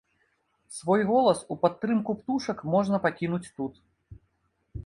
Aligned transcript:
Свой 0.77 1.03
голас 1.09 1.43
у 1.55 1.59
падтрымку 1.65 2.11
птушак 2.21 2.65
можна 2.77 3.01
пакінуць 3.05 3.45
тут. 3.61 3.73